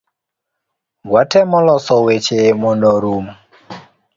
Watemo 1.13 1.57
loso 1.67 1.95
weche 2.05 2.39
mondo 2.61 2.87
orum 2.95 3.25